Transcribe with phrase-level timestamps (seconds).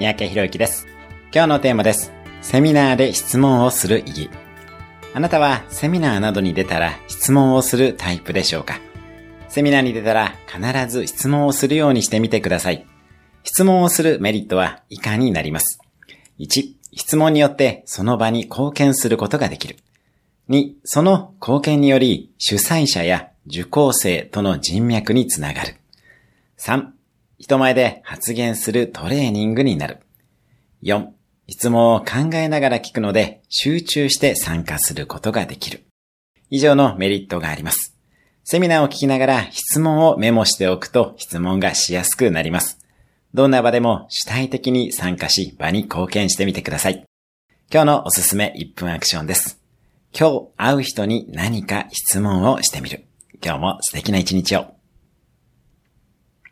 [0.00, 0.86] 三宅博之です。
[1.30, 2.10] 今日のテーマです。
[2.40, 4.30] セミナーで質問をする意義。
[5.12, 8.80] あなたはセミナーなどに出たら質問をするタイプでしょうか？
[9.50, 12.86] セミナーに出たら必ず質問をするようにしてみてください。
[13.44, 15.78] 質問をするメリットは以下になります
[16.38, 19.76] ？1、質問によってその場に貢献することができる。
[20.48, 25.74] 2、その貢献により主催者や受講生との人脈につながる。
[26.58, 26.86] 3、
[27.40, 30.00] 人前で発言するトレーニングになる。
[30.82, 31.08] 4、
[31.48, 35.86] 質問を考えながら聞くので集中して参加することができる。
[36.50, 37.96] 以上のメリットがあります。
[38.44, 42.78] セミナーを聞きながら質問をメモしておくと質問がしやすくなります。
[43.32, 47.06] どんな場でも主体的に参加し場に貢献してみてください。
[47.72, 49.58] 今日のおすすめ1分アクションです。
[50.12, 53.06] 今日会う人に何か質問をしてみる。
[53.42, 54.79] 今日も素敵な一日を。